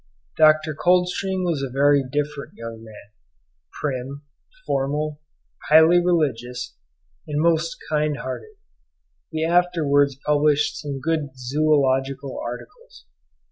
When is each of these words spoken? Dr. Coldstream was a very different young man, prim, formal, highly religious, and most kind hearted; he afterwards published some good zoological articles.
Dr. 0.35 0.73
Coldstream 0.73 1.43
was 1.43 1.61
a 1.61 1.69
very 1.69 2.01
different 2.03 2.55
young 2.55 2.83
man, 2.83 3.11
prim, 3.79 4.23
formal, 4.65 5.21
highly 5.69 6.03
religious, 6.03 6.73
and 7.27 7.39
most 7.39 7.77
kind 7.87 8.17
hearted; 8.17 8.55
he 9.29 9.45
afterwards 9.45 10.17
published 10.25 10.81
some 10.81 10.99
good 10.99 11.37
zoological 11.37 12.39
articles. 12.39 13.05